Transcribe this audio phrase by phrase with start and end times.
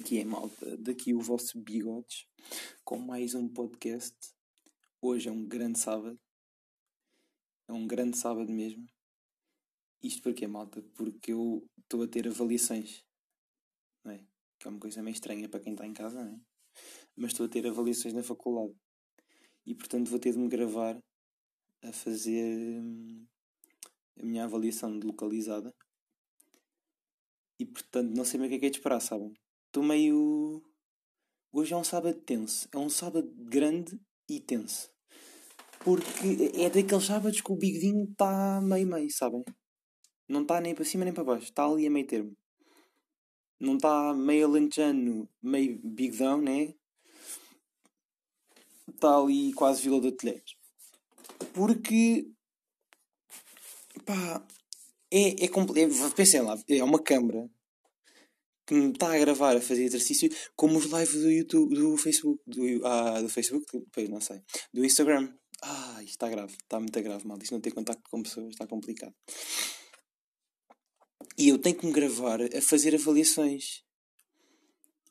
[0.00, 0.76] que é, malta?
[0.78, 2.26] Daqui o vosso bigodes
[2.84, 4.16] com mais um podcast.
[5.00, 6.18] Hoje é um grande sábado.
[7.68, 8.88] É um grande sábado mesmo.
[10.02, 10.82] Isto porquê, malta?
[10.94, 13.04] Porque eu estou a ter avaliações.
[14.02, 14.24] Não é?
[14.58, 16.40] Que é uma coisa meio estranha para quem está em casa, não é?
[17.14, 18.74] Mas estou a ter avaliações na faculdade.
[19.66, 20.98] E portanto vou ter de me gravar
[21.82, 23.26] a fazer hum,
[24.18, 25.74] a minha avaliação de localizada
[27.58, 29.34] e portanto não sei bem o que é que é de esperar, sabem?
[29.70, 30.60] Estou meio.
[31.52, 32.68] Hoje é um sábado tenso.
[32.72, 34.90] É um sábado grande e tenso.
[35.78, 39.44] Porque é daqueles sábados que o bigodinho está meio-meio, sabem?
[40.28, 41.44] Não está nem para cima nem para baixo.
[41.44, 42.36] Está ali a meio termo.
[43.60, 46.74] Não está meio alentejano, meio bigodão, né?
[48.92, 50.56] Está ali quase Vila do Telheiros.
[51.54, 52.28] Porque.
[54.04, 54.44] Pá,
[55.12, 57.48] é, é, é, pensem lá, é uma câmara
[58.70, 62.40] que me está a gravar a fazer exercício como os lives do YouTube, do Facebook,
[62.46, 64.40] do, ah, do Facebook, depois não sei,
[64.72, 65.34] do Instagram.
[65.60, 67.36] Ah, isto está grave, está muito grave, mal.
[67.42, 69.12] Isto não ter contato com pessoas está complicado.
[71.36, 73.82] E eu tenho que me gravar a fazer avaliações.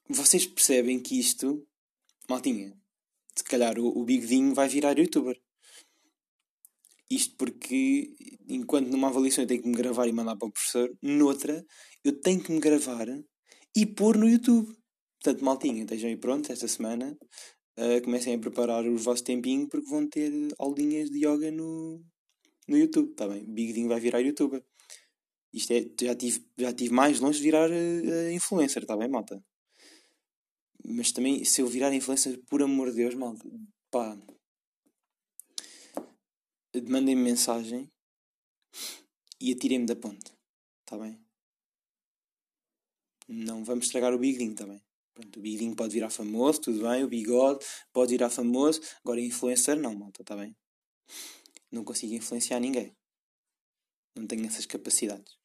[0.08, 1.68] Vocês percebem que isto,
[2.30, 2.74] maltinha,
[3.36, 5.38] se calhar o, o Big vai virar youtuber.
[7.12, 8.16] Isto porque,
[8.48, 11.66] enquanto numa avaliação eu tenho que me gravar e mandar para o professor, noutra
[12.06, 13.08] eu tenho que me gravar
[13.76, 14.76] e pôr no YouTube.
[15.22, 17.18] Portanto, maltinha, estejam aí prontos esta semana.
[17.78, 22.04] Uh, comecem a preparar o vosso tempinho porque vão ter aulinhas de yoga no,
[22.68, 23.44] no YouTube, está bem?
[23.46, 24.64] Big vai virar youtuber.
[25.54, 29.42] Isto é, já tive, já tive mais longe de virar uh, influencer, está bem, malta?
[30.86, 33.44] Mas também, se eu virar influencer, por amor de Deus, malta,
[33.92, 34.18] pá,
[36.88, 37.90] mandem-me mensagem
[39.42, 40.32] e atirem-me da ponte.
[40.82, 41.20] Está bem?
[43.32, 44.82] Não vamos estragar o bigodinho também.
[45.14, 47.04] Pronto, o bigodinho pode virar famoso, tudo bem.
[47.04, 47.64] O bigode
[47.94, 48.82] pode virar famoso.
[49.04, 50.56] Agora, influencer, não, malta, está bem?
[51.72, 52.96] Não consigo influenciar ninguém.
[54.16, 55.38] Não tenho essas capacidades.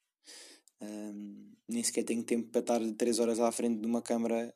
[0.81, 4.53] Um, nem sequer tenho tempo para estar 3 horas à frente de uma câmara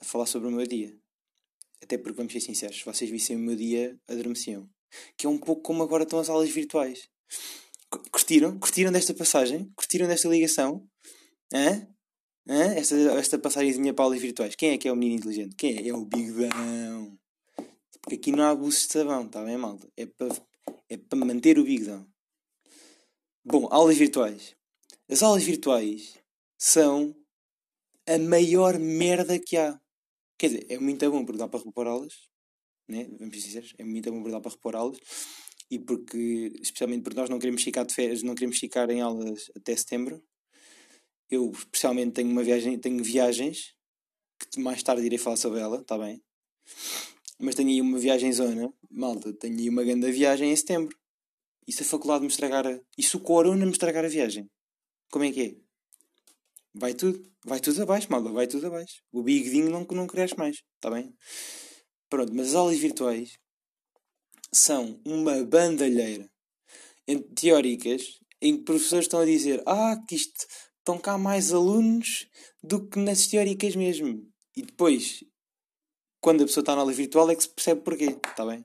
[0.00, 0.96] a falar sobre o meu dia.
[1.82, 4.70] Até porque, vamos ser sinceros, se vocês vissem o meu dia, adormeciam
[5.16, 7.08] que é um pouco como agora estão as aulas virtuais.
[8.10, 8.58] Curtiram?
[8.58, 9.70] Curtiram desta passagem?
[9.74, 10.88] Curtiram desta ligação?
[11.52, 11.86] Hã?
[12.48, 12.74] Hã?
[12.74, 14.54] Esta, esta passagemzinha para aulas virtuais.
[14.54, 15.56] Quem é que é o menino inteligente?
[15.56, 15.88] Quem é?
[15.88, 17.18] É o Big Bang.
[18.00, 19.88] Porque aqui não há abuso de sabão, está bem, malta?
[19.96, 20.28] É para
[20.88, 22.06] é para manter o Big Bang.
[23.44, 24.56] Bom, aulas virtuais.
[25.08, 26.16] As aulas virtuais
[26.58, 27.14] são
[28.06, 29.80] a maior merda que há.
[30.38, 32.28] Quer dizer, é muito bom porque dá para repará-las,
[32.88, 33.08] né?
[33.18, 34.98] vamos sinceros, é muito abordar para repor aulas
[35.70, 39.50] e porque, especialmente porque nós não queremos ficar de férias, não queremos ficar em aulas
[39.56, 40.22] até setembro.
[41.30, 43.74] Eu, especialmente, tenho uma viagem, tenho viagens
[44.38, 46.22] que mais tarde irei falar sobre ela, está bem?
[47.38, 50.96] Mas tenho aí uma viagem em zona, malta, tenho aí uma grande viagem em setembro.
[51.66, 52.78] E se a faculdade me estragar a...
[52.96, 54.48] E se o corona me estragar a viagem?
[55.10, 55.54] Como é que é?
[56.74, 59.02] Vai tudo, vai tudo abaixo, malta, vai tudo abaixo.
[59.10, 61.14] O bigodinho não, não cresce mais, está bem?
[62.08, 63.38] Pronto, mas as aulas virtuais
[64.52, 66.30] são uma bandalheira
[67.34, 70.46] teóricas em que professores estão a dizer ah, que isto
[70.86, 72.28] estão cá mais alunos
[72.62, 74.24] do que nas teóricas mesmo.
[74.56, 75.24] E depois,
[76.20, 78.62] quando a pessoa está na aula virtual, é que se percebe porquê, está bem?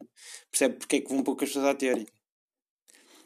[0.52, 2.14] Percebe porque é que vão poucas pessoas à teórica.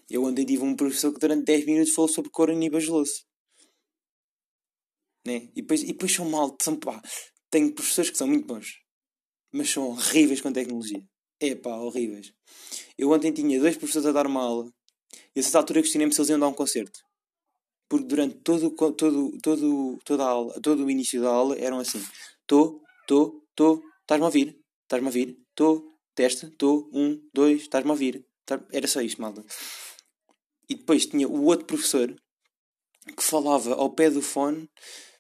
[0.10, 3.26] Eu ontem tive um professor que durante 10 minutos falou sobre corona e bajuloso.
[5.28, 5.50] Né?
[5.56, 7.02] E, depois, e depois são mal, são, pá,
[7.50, 8.86] tenho professores que são muito bons
[9.56, 11.02] mas são horríveis com tecnologia.
[11.40, 12.34] É pá, horríveis.
[12.98, 14.70] Eu ontem tinha dois professores a dar uma aula
[15.34, 17.00] e a certa altura questionei-me se eles iam dar um concerto.
[17.88, 22.04] Porque durante todo, todo, todo, toda a aula, todo o início da aula eram assim:
[22.48, 24.60] Tô, tô, tô, estás-me a ouvir?
[24.84, 25.38] Estás-me a ouvir?
[25.54, 28.26] Tô, teste, tô, um, dois, estás-me a ouvir?
[28.46, 29.46] Tá, era só isto, malta.
[30.68, 32.16] E depois tinha o outro professor
[33.16, 34.68] que falava ao pé do fone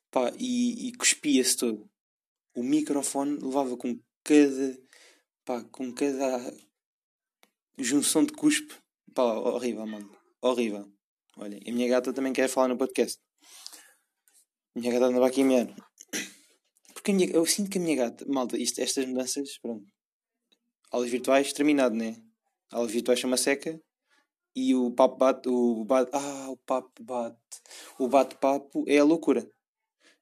[0.09, 1.89] pá, e, e cuspia-se todo.
[2.55, 4.77] O microfone levava com cada.
[5.45, 6.53] pá, com cada
[7.77, 8.73] junção de cuspe.
[9.13, 10.09] Pá, horrível, mano.
[10.41, 10.94] Horrível.
[11.37, 13.19] Olha, a minha gata também quer falar no podcast.
[14.75, 15.75] Minha gata andava aqui a mear.
[16.93, 19.85] Porque minha, eu sinto que a minha gata, malta, isto, estas mudanças, pronto.
[20.91, 22.15] Aulas virtuais, terminado, né?
[22.71, 23.79] Aulas virtuais chama seca
[24.55, 27.37] e o papo bate, o bate, ah, o papo bate,
[27.99, 29.45] o bate-papo é a loucura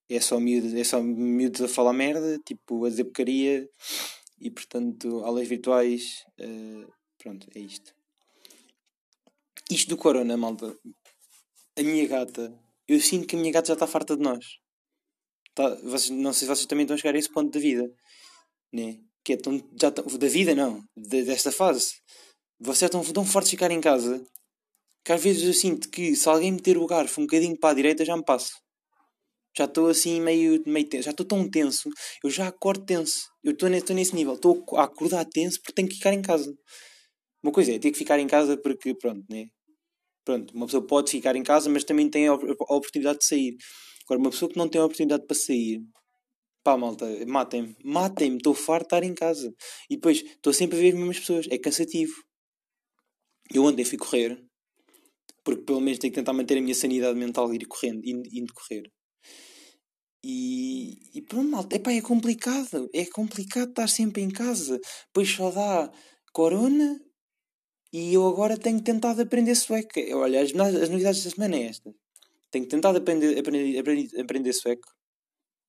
[0.10, 3.68] é só miúdos, é só miúdos a falar merda, tipo a dizer porcaria
[4.40, 7.94] e portanto aulas virtuais, uh, pronto, é isto.
[9.72, 10.78] Isto do corona, malta,
[11.78, 12.54] a minha gata,
[12.88, 14.46] eu sinto que a minha gata já está farta de nós.
[15.56, 17.88] Tá, vocês, não sei se vocês também estão a chegar a esse ponto da vida,
[18.72, 19.00] né?
[19.24, 21.96] Que é tão, já tão, da vida, não, de, desta fase.
[22.60, 24.26] Vocês estão tão fortes de ficar em casa
[25.06, 27.74] que às vezes eu sinto que se alguém meter o garfo um bocadinho para a
[27.74, 28.54] direita já me passo.
[29.56, 31.90] Já estou assim meio, meio tenso, já estou tão tenso,
[32.24, 33.28] eu já acordo tenso.
[33.44, 36.52] Eu estou nesse nível, estou a acordar tenso porque tenho que ficar em casa.
[37.44, 39.46] Uma coisa é ter que ficar em casa porque, pronto, né?
[40.26, 43.58] Pronto, uma pessoa pode ficar em casa, mas também tem a oportunidade de sair.
[44.06, 45.82] Agora, uma pessoa que não tem a oportunidade para sair,
[46.64, 49.54] pá, malta, matem-me, matem-me, estou farto de estar em casa.
[49.90, 52.14] E depois, estou sempre a ver as mesmas pessoas, é cansativo.
[53.54, 54.42] Eu ontem fui correr,
[55.44, 58.54] porque pelo menos tenho que tentar manter a minha sanidade mental ir correndo, indo, indo
[58.54, 58.90] correr.
[60.26, 64.80] E, e pronto, malta, epá, é complicado, é complicado estar sempre em casa.
[65.08, 65.92] Depois só dá
[66.32, 66.98] corona,
[67.94, 69.92] e eu agora tenho tentado aprender sueco.
[70.16, 71.94] Olha, as, as novidades da semana é esta.
[72.50, 74.90] Tenho tentado aprender, aprender, aprender, aprender sueco.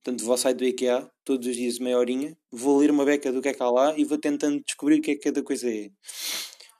[0.02, 2.36] Portanto, vou sair do IKEA todos os dias, meia horinha.
[2.50, 5.02] Vou ler uma beca do que é que há lá e vou tentando descobrir o
[5.02, 5.90] que é que cada coisa é.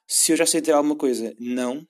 [0.06, 1.87] Se eu já sei ter alguma coisa, não.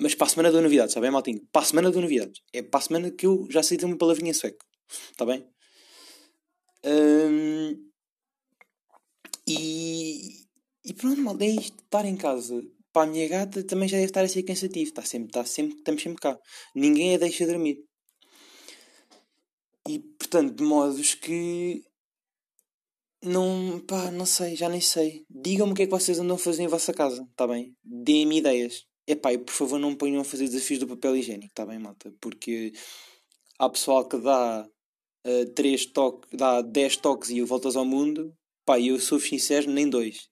[0.00, 1.40] Mas para a semana dou novidades, está bem, Maltinho?
[1.52, 2.40] Para a semana dou novidades.
[2.52, 4.64] É para a semana que eu já sei ter uma palavrinha sueco.
[5.12, 5.46] Está bem?
[6.84, 7.90] Hum,
[9.46, 10.39] e,
[10.90, 11.78] e pronto, mal, é isto.
[11.84, 12.60] Estar em casa
[12.92, 14.90] para a minha gata também já deve estar a ser cansativo.
[14.90, 16.36] Está sempre, está sempre, estamos sempre cá.
[16.74, 17.78] Ninguém a deixa dormir.
[19.88, 21.84] E portanto, de modos que.
[23.22, 25.24] Não, pá, não sei, já nem sei.
[25.30, 27.72] Digam-me o que é que vocês andam a fazer em vossa casa, está bem?
[27.84, 28.84] Deem-me ideias.
[29.06, 32.12] Epá, e por favor não ponham a fazer desafios do papel higiênico, está bem, malta?
[32.20, 32.72] Porque
[33.58, 34.66] há pessoal que dá
[35.26, 38.34] uh, três toques, dá 10 toques e voltas ao mundo.
[38.64, 40.29] Pá, eu sou sincero, nem dois.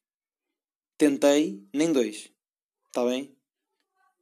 [0.98, 2.28] Tentei, nem dois.
[2.88, 3.32] Está bem?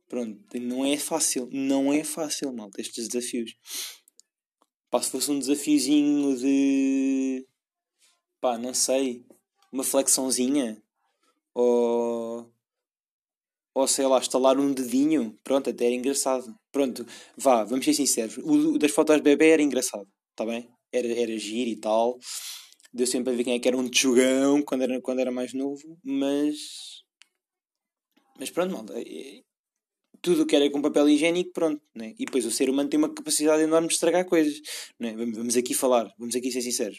[0.06, 1.48] Pronto, não é fácil.
[1.50, 3.56] Não é fácil, malta, estes desafios.
[4.90, 7.46] Pá, se fosse um desafiozinho de.
[8.42, 9.24] pá, não sei.
[9.72, 10.82] Uma flexãozinha.
[11.54, 12.52] Ou.
[13.74, 15.34] Ou sei lá, estalar um dedinho.
[15.42, 16.54] Pronto, até era engraçado.
[16.70, 17.06] Pronto,
[17.38, 18.36] vá, vamos ser sinceros.
[18.38, 20.06] O das fotos bebê era engraçado.
[20.30, 20.68] Está bem?
[20.92, 22.18] Era, era giro e tal
[22.96, 25.52] deu sempre a ver quem é que era um tchugão quando era, quando era mais
[25.52, 27.02] novo, mas.
[28.38, 28.94] Mas pronto, malta.
[30.22, 31.80] Tudo o que era com papel higiênico, pronto.
[31.94, 32.14] Né?
[32.18, 34.60] E depois o ser humano tem uma capacidade enorme de estragar coisas.
[34.98, 35.14] Né?
[35.14, 36.98] Vamos aqui falar, vamos aqui ser sinceros.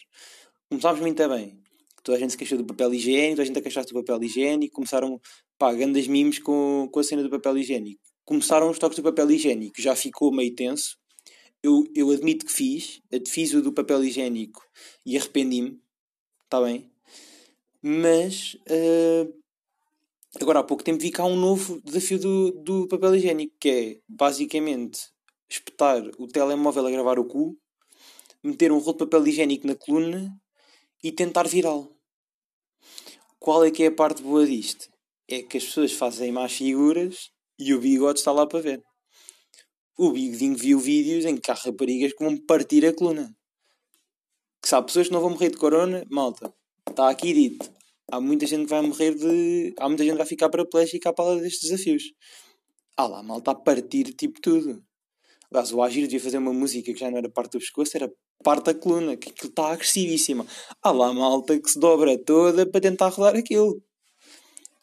[0.69, 1.59] Começámos muito bem.
[2.03, 4.23] Toda a gente se queixou do papel higiênico, toda a gente a queixar do papel
[4.23, 4.75] higiênico.
[4.75, 5.19] Começaram,
[5.57, 8.01] pá, grandes mimos com, com a cena do papel higiênico.
[8.23, 10.95] Começaram os toques do papel higiênico, já ficou meio tenso.
[11.63, 14.61] Eu, eu admito que fiz, fiz o do papel higiênico
[15.05, 15.79] e arrependi-me
[16.47, 16.89] está bem.
[17.81, 19.33] Mas uh,
[20.41, 23.99] agora há pouco tempo vi cá um novo desafio do, do papel higiênico, que é
[24.07, 25.09] basicamente
[25.49, 27.57] espetar o telemóvel a gravar o cu,
[28.41, 30.33] meter um rolo de papel higiênico na coluna
[31.03, 31.93] e tentar virá-lo.
[33.39, 34.89] Qual é que é a parte boa disto?
[35.27, 37.29] É que as pessoas fazem más figuras
[37.59, 38.83] e o bigode está lá para ver.
[39.97, 43.36] O bigodinho viu vídeos em que há raparigas que vão partir a coluna
[44.67, 46.53] que sabe, pessoas que não vão morrer de corona, malta,
[46.89, 47.71] está aqui dito.
[48.11, 49.73] Há muita gente que vai morrer de.
[49.79, 52.03] Há muita gente que vai ficar paraplégica à pala destes desafios.
[52.97, 54.83] Ah lá, malta a partir tipo tudo.
[55.49, 58.11] Aliás, o Agir devia fazer uma música que já não era parte do pescoço, era
[58.43, 60.45] parte da coluna, que aquilo está agressivíssima.
[60.83, 63.81] Ah lá, malta que se dobra toda para tentar rodar aquilo.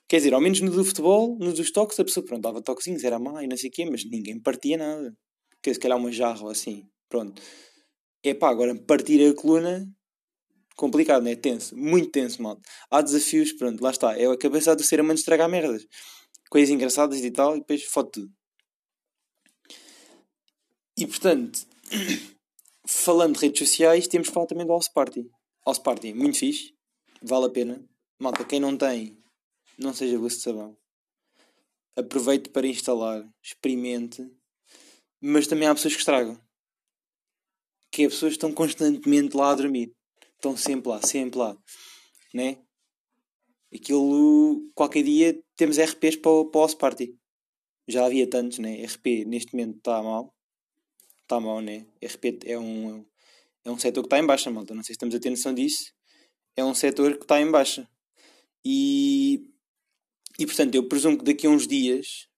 [0.09, 3.05] Quer dizer, ao menos no do futebol, no dos toques, a pessoa, pronto, dava toquezinhos,
[3.05, 5.15] era má e não sei o quê, mas ninguém partia nada.
[5.63, 7.43] Quer dizer, se calhar uma jarra assim, pronto.
[8.27, 9.87] É pá, agora partir a coluna,
[10.77, 11.37] complicado, né?
[11.37, 12.59] Tenso, muito tenso, mal.
[12.91, 14.19] Há desafios, pronto, lá está.
[14.19, 15.87] É a cabeça do ser humano estragar merdas.
[16.49, 18.33] Coisas engraçadas e tal, e depois foto tudo.
[20.97, 21.67] E portanto,
[22.89, 25.29] falando de redes sociais, temos que falar também do House Party.
[25.67, 26.73] House Party, muito fixe,
[27.23, 27.85] vale a pena.
[28.19, 29.19] Malta, quem não tem,
[29.79, 30.75] não seja gosto de sabão.
[31.95, 34.27] Aproveite para instalar, experimente.
[35.21, 36.44] Mas também há pessoas que estragam
[37.95, 39.95] que as pessoas estão constantemente lá a dormir.
[40.35, 41.57] Estão sempre lá, sempre lá.
[42.35, 42.59] Né?
[43.73, 47.17] Aquilo, qualquer dia temos RPs para o, para House Party.
[47.87, 48.85] Já havia tantos, né?
[48.85, 50.35] RP neste momento está mal.
[51.23, 51.87] Está mal, né?
[52.03, 53.07] RP é um,
[53.65, 54.75] é um setor que está em baixa, malta.
[54.75, 55.93] Não sei se estamos a ter noção disso.
[56.57, 57.89] É um setor que está em baixa.
[58.65, 59.47] E,
[60.37, 62.29] e portanto, eu presumo que daqui a uns dias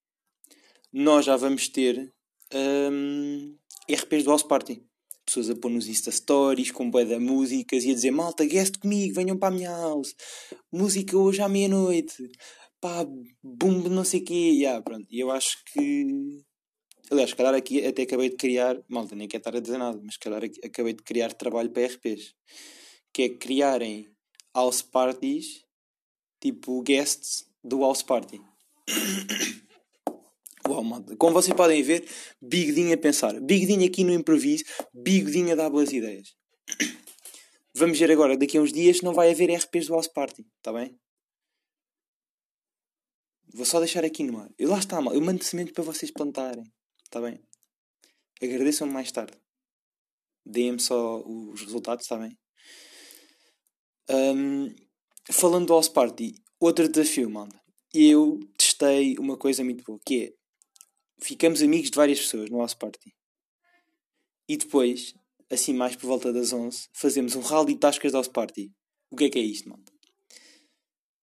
[0.92, 2.12] nós já vamos ter
[2.52, 3.56] um,
[3.90, 4.85] RPs do House Party
[5.26, 8.78] pessoas a pôr nos Insta Stories com bué de músicas e a dizer malta, guest
[8.78, 10.14] comigo, venham para a minha house,
[10.72, 12.14] música hoje à meia-noite,
[12.80, 13.04] pá,
[13.42, 14.50] boom, não sei o quê.
[14.54, 15.06] Yeah, pronto.
[15.10, 16.44] E eu acho que
[17.10, 20.00] Aliás, se calhar aqui até acabei de criar, malta, nem quero estar a dizer nada,
[20.02, 22.34] mas se calhar acabei de criar trabalho para RPs.
[23.12, 24.08] Que é criarem
[24.54, 25.62] house parties,
[26.40, 28.40] tipo guests do house party.
[30.68, 31.16] Uau, malta.
[31.16, 32.08] Como vocês podem ver,
[32.40, 33.40] bigodinho a pensar.
[33.40, 36.34] Bigodinho aqui no improviso, bigodinho a dar boas ideias.
[37.74, 40.72] Vamos ver agora, daqui a uns dias, não vai haver RPs do house party, está
[40.72, 40.98] bem?
[43.52, 44.50] Vou só deixar aqui no ar.
[44.58, 45.14] Eu lá está, mal.
[45.14, 46.64] Eu mando semente para vocês plantarem.
[47.04, 47.40] Está bem?
[48.42, 49.38] Agradeçam-me mais tarde.
[50.44, 52.36] Deem-me só os resultados, está bem?
[54.10, 54.74] Um,
[55.30, 57.52] falando do House Party, outro desafio, mano.
[57.94, 60.32] Eu testei uma coisa muito boa, que é
[61.20, 63.14] ficamos amigos de várias pessoas no House Party.
[64.48, 65.14] E depois,
[65.50, 68.72] assim mais por volta das 11, fazemos um rally de tascas do House Party.
[69.10, 69.84] O que é que é isto, mano?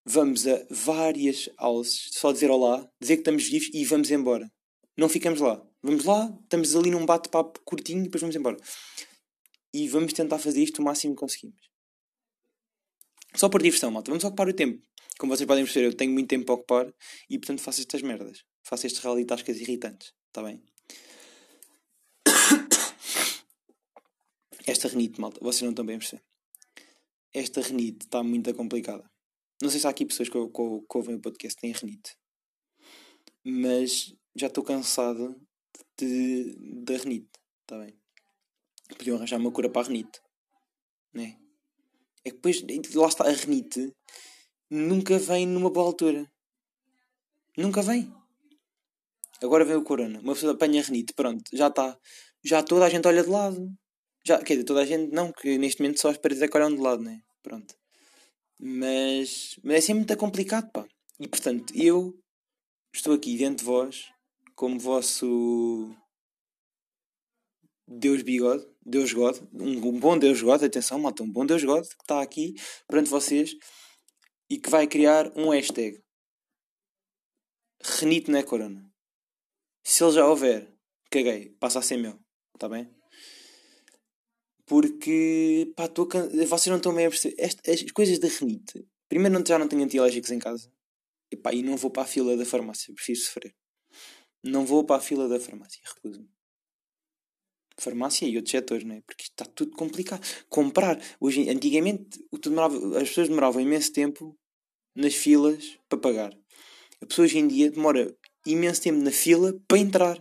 [0.06, 4.52] Vamos a várias houses, só dizer olá, dizer que estamos vivos e vamos embora.
[4.98, 5.66] Não ficamos lá.
[5.82, 8.58] Vamos lá, estamos ali num bate-papo curtinho e depois vamos embora.
[9.74, 11.70] E vamos tentar fazer isto o máximo que conseguimos.
[13.36, 14.12] Só por diversão, malta.
[14.12, 14.84] Vamos ocupar o tempo.
[15.18, 16.94] Como vocês podem perceber, eu tenho muito tempo para ocupar
[17.30, 18.44] e portanto faço estas merdas.
[18.64, 20.14] Faço estes rally tascas irritantes.
[20.28, 20.64] Está bem?
[24.66, 26.24] Esta renite, malta, vocês não estão bem a perceber.
[27.34, 29.04] Esta renite está muito complicada.
[29.62, 32.16] Não sei se há aqui pessoas que, que, que ouvem o podcast que têm renite.
[33.44, 35.36] Mas já estou cansado
[35.98, 37.30] de, da renite.
[37.62, 37.98] Está bem?
[38.98, 40.22] Podiam arranjar uma cura para a renite.
[41.14, 41.38] Né?
[42.24, 42.62] É que depois,
[42.96, 43.94] lá está, a renite
[44.70, 46.32] nunca vem numa boa altura.
[47.58, 48.23] Nunca vem.
[49.44, 50.20] Agora vem o corona.
[50.22, 52.00] Uma pessoa apanha renite, pronto, já está.
[52.46, 53.70] Já toda a gente olha de lado.
[54.26, 56.58] Já, quer dizer, toda a gente não, que neste momento só as paredes é que
[56.58, 57.22] olham de lado, né?
[57.42, 57.76] Pronto.
[58.58, 60.88] Mas, mas é sempre muito complicado, pá.
[61.20, 62.18] E portanto, eu
[62.96, 64.06] estou aqui dentro de vós,
[64.56, 65.94] como vosso
[67.86, 71.84] Deus bigode, Deus God, um, um bom Deus God, atenção, malta, um bom Deus God
[71.84, 72.54] que está aqui
[72.88, 73.54] perante vocês
[74.50, 76.02] e que vai criar um hashtag.
[78.00, 78.93] Renite não é corona.
[79.84, 80.74] Se ele já houver,
[81.12, 82.18] caguei, passa a ser meu,
[82.56, 82.90] está bem?
[84.66, 86.08] Porque, pá, tô
[86.48, 87.36] vocês não estão bem a perceber.
[87.44, 88.88] As, as coisas da renite.
[89.10, 90.72] Primeiro, não, já não tenho antialérgicos em casa.
[91.30, 92.94] E, pá, e não vou para a fila da farmácia.
[92.94, 93.54] Prefiro sofrer.
[94.42, 95.82] Não vou para a fila da farmácia.
[95.96, 96.30] Recuso-me.
[97.78, 99.02] Farmácia e outros setores, não é?
[99.02, 100.26] Porque está tudo complicado.
[100.48, 101.00] Comprar.
[101.20, 104.38] Hoje, antigamente, demorava, as pessoas demoravam imenso tempo
[104.96, 106.38] nas filas para pagar.
[107.02, 110.18] A pessoa hoje em dia demora imenso tempo na fila para entrar.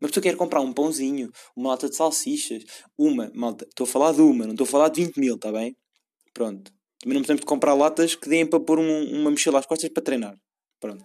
[0.00, 2.64] Uma pessoa quer comprar um pãozinho, uma lata de salsichas,
[2.98, 5.52] uma, malta, estou a falar de uma, não estou a falar de 20 mil, está
[5.52, 5.76] bem?
[6.34, 6.72] Pronto.
[7.00, 9.90] Também não precisamos de comprar latas que deem para pôr um, uma mochila às costas
[9.90, 10.36] para treinar.
[10.80, 11.04] Pronto.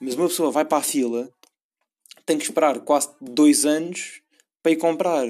[0.00, 1.28] Mas uma pessoa vai para a fila,
[2.24, 4.20] tem que esperar quase dois anos
[4.62, 5.26] para ir comprar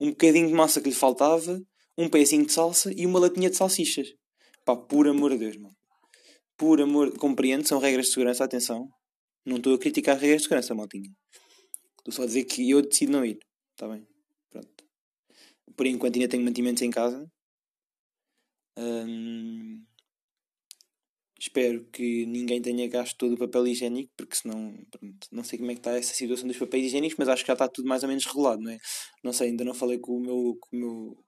[0.00, 1.60] um bocadinho de massa que lhe faltava,
[1.96, 4.08] um pezinho de salsa e uma latinha de salsichas.
[4.64, 5.74] Pá, por amor de Deus, mano.
[6.56, 8.88] Por amor, compreendo, são regras de segurança, atenção.
[9.48, 11.10] Não estou a criticar as regras de segurança, maltinha.
[11.98, 13.38] Estou só a dizer que eu decido não ir.
[13.72, 14.06] Está bem?
[14.50, 14.84] Pronto.
[15.74, 17.26] Por enquanto ainda tenho mantimentos em casa.
[18.76, 19.86] Hum,
[21.40, 25.70] espero que ninguém tenha gasto todo o papel higiênico, porque senão pronto, não sei como
[25.70, 28.02] é que está essa situação dos papéis higiênicos, mas acho que já está tudo mais
[28.02, 28.78] ou menos regulado, não é?
[29.24, 31.24] Não sei, ainda não falei com o meu com o meu,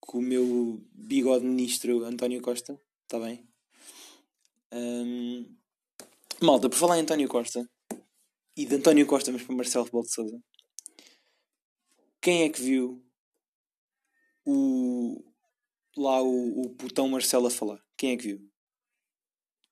[0.00, 3.44] com o meu bigode ministro António Costa, está bem?
[4.72, 5.58] Hum,
[6.42, 7.68] malta, por falar em António Costa,
[8.56, 10.42] e de António Costa, mas para Marcelo Rebelo de Sousa.
[12.20, 13.04] Quem é que viu
[14.44, 15.24] o
[15.96, 17.80] lá o, o putão Marcelo a falar?
[17.96, 18.50] Quem é que viu?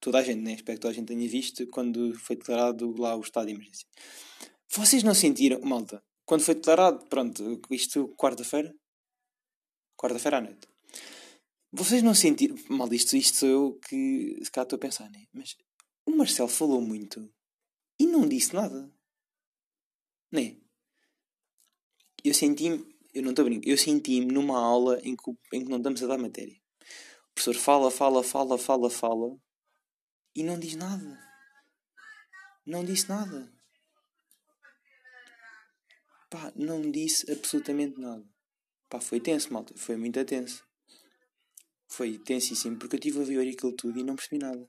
[0.01, 0.53] Toda a gente, né?
[0.53, 3.87] Espero que toda a gente tenha visto quando foi declarado lá o estado de emergência.
[4.69, 8.75] Vocês não sentiram, malta, quando foi declarado, pronto, isto quarta-feira?
[9.97, 10.69] Quarta-feira à noite.
[11.73, 15.25] Vocês não sentiram, mal, isto, isto sou eu que se calhar estou a pensar, né?
[15.33, 15.57] Mas
[16.07, 17.31] o Marcelo falou muito
[17.99, 18.91] e não disse nada.
[20.31, 20.57] Né?
[22.25, 25.71] Eu senti-me, eu não estou a brincar, eu senti-me numa aula em que, em que
[25.71, 26.57] não estamos a dar matéria.
[27.31, 29.39] O professor fala, fala, fala, fala, fala
[30.35, 31.19] e não diz nada.
[32.65, 33.53] Não disse nada.
[36.31, 38.25] Pá, não disse absolutamente nada.
[38.89, 39.75] Pá, foi tenso, malta.
[39.77, 40.67] Foi muito tenso.
[41.89, 44.69] Foi tensíssimo, porque eu estive a ver aquilo tudo e não percebi nada.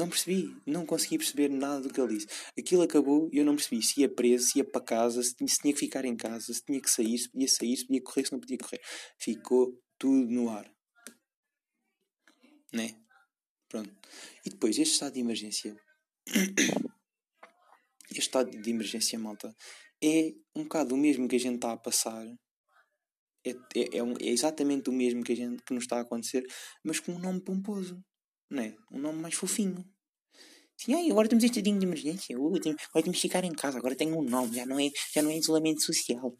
[0.00, 2.26] Não percebi, não consegui perceber nada do que ele disse.
[2.58, 5.46] Aquilo acabou e eu não percebi se ia preso, se ia para casa, se tinha,
[5.46, 8.02] se tinha que ficar em casa, se tinha que sair, se podia sair, se podia
[8.02, 8.80] correr, se não podia correr.
[9.18, 10.72] Ficou tudo no ar.
[12.72, 12.98] Né?
[13.68, 13.94] Pronto.
[14.46, 15.76] E depois, este estado de emergência.
[18.08, 19.54] este estado de emergência, malta,
[20.02, 22.26] é um bocado o mesmo que a gente está a passar.
[23.44, 26.00] É, é, é, um, é, exatamente o mesmo que, a gente, que nos está a
[26.00, 26.46] acontecer,
[26.82, 28.02] mas com um nome pomposo,
[28.50, 28.76] não é?
[28.90, 29.84] Um nome mais fofinho.
[30.76, 33.52] Sim, ai, agora temos este dia de emergência, uh, tem, agora temos que ficar em
[33.52, 36.36] casa, agora tem um nome, já não é, já não é isolamento social.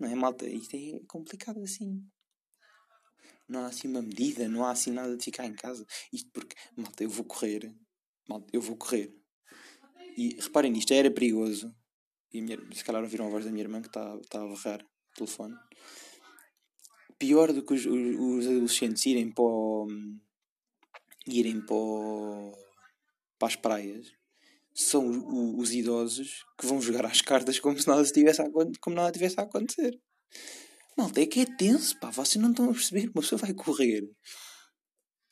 [0.00, 0.46] Não é, malta?
[0.46, 2.02] Isto é complicado assim.
[3.48, 5.84] Não há assim uma medida, não há assim nada de ficar em casa.
[6.12, 7.72] Isto porque, malta, eu vou correr.
[8.28, 9.14] Malta, eu vou correr.
[10.16, 11.70] E reparem nisto, era perigoso.
[12.32, 14.82] E minha, se calhar ouviram a voz da minha irmã que está tá a barrar
[14.82, 15.54] o telefone.
[17.18, 19.86] Pior do que os, os, os adolescentes irem para o,
[21.26, 22.52] irem para, o,
[23.38, 24.12] para as praias
[24.74, 28.46] são os, os, idosos que vão jogar às cartas como se nada tivesse a,
[28.80, 29.98] como nada tivesse a acontecer.
[30.96, 34.08] Malta, é que é tenso, pá, vocês não estão a perceber, uma pessoa vai correr.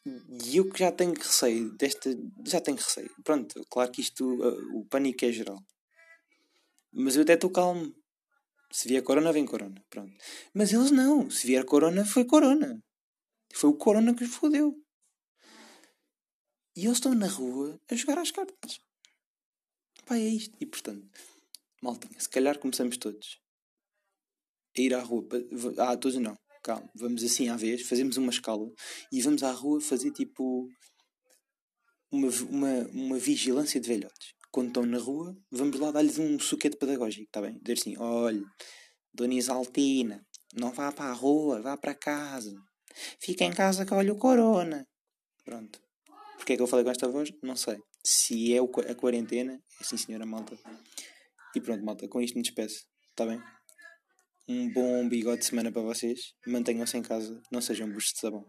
[0.06, 2.14] E eu que já tenho receio desta.
[2.46, 3.10] Já tenho receio.
[3.24, 4.22] Pronto, claro que isto.
[4.34, 5.58] Uh, o pânico é geral.
[6.92, 7.90] Mas eu até estou calmo.
[8.70, 9.82] Se vier corona, vem corona.
[9.88, 10.12] Pronto.
[10.52, 11.30] Mas eles não.
[11.30, 12.78] Se vier corona, foi corona.
[13.54, 14.74] Foi o corona que os fodeu.
[16.76, 18.80] E eles estão na rua a jogar às cartas.
[20.04, 20.56] Pá, é isto.
[20.60, 21.08] E portanto,
[21.80, 23.40] maltinha, se calhar começamos todos
[24.76, 25.26] a ir à rua.
[25.78, 26.36] Ah, todos não.
[26.62, 28.70] Calma, vamos assim à vez, fazemos uma escala
[29.12, 30.66] e vamos à rua fazer tipo
[32.10, 34.34] uma, uma, uma vigilância de velhotes.
[34.50, 37.58] Quando estão na rua, vamos lá dar-lhes um suquete pedagógico, está bem?
[37.58, 38.42] Dizer assim: olha,
[39.12, 42.54] Dona Isaltina, não vá para a rua, vá para casa.
[43.18, 44.86] Fica em casa que olha o corona.
[45.44, 45.83] Pronto.
[46.44, 47.32] Porquê é que eu falei com esta voz?
[47.42, 47.78] Não sei.
[48.04, 50.54] Se é a quarentena, é sim senhora malta.
[51.56, 52.84] E pronto, malta, com isto me despeço.
[53.08, 53.42] Está bem?
[54.46, 56.34] Um bom bigode de semana para vocês.
[56.46, 58.46] Mantenham-se em casa, não sejam bustos de sabão.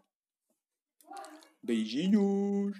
[1.63, 2.77] Beijinhos!